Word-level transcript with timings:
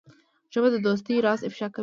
ژبه 0.53 0.67
د 0.71 0.75
دوستۍ 0.85 1.15
راز 1.25 1.39
افشا 1.47 1.67
کوي 1.73 1.79